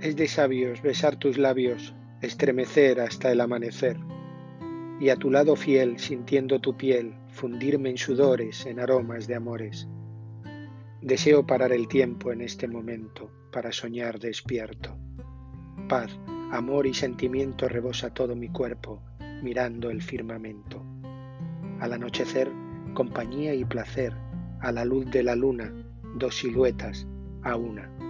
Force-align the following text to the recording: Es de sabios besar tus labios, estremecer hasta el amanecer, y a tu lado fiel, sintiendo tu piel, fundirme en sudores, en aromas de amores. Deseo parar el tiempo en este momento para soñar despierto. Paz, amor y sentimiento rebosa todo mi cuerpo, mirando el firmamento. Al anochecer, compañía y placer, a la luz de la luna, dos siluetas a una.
Es 0.00 0.16
de 0.16 0.28
sabios 0.28 0.80
besar 0.80 1.16
tus 1.16 1.36
labios, 1.36 1.94
estremecer 2.22 3.00
hasta 3.00 3.30
el 3.30 3.40
amanecer, 3.42 3.98
y 4.98 5.10
a 5.10 5.16
tu 5.16 5.30
lado 5.30 5.56
fiel, 5.56 5.98
sintiendo 5.98 6.58
tu 6.58 6.74
piel, 6.74 7.14
fundirme 7.28 7.90
en 7.90 7.98
sudores, 7.98 8.64
en 8.64 8.80
aromas 8.80 9.26
de 9.26 9.34
amores. 9.34 9.88
Deseo 11.02 11.46
parar 11.46 11.72
el 11.72 11.86
tiempo 11.86 12.32
en 12.32 12.40
este 12.40 12.66
momento 12.66 13.30
para 13.52 13.72
soñar 13.72 14.18
despierto. 14.18 14.96
Paz, 15.86 16.18
amor 16.50 16.86
y 16.86 16.94
sentimiento 16.94 17.68
rebosa 17.68 18.14
todo 18.14 18.34
mi 18.34 18.48
cuerpo, 18.48 19.02
mirando 19.42 19.90
el 19.90 20.00
firmamento. 20.00 20.82
Al 21.78 21.92
anochecer, 21.92 22.50
compañía 22.94 23.52
y 23.52 23.66
placer, 23.66 24.14
a 24.60 24.72
la 24.72 24.86
luz 24.86 25.10
de 25.10 25.22
la 25.22 25.36
luna, 25.36 25.74
dos 26.14 26.36
siluetas 26.36 27.06
a 27.42 27.56
una. 27.56 28.09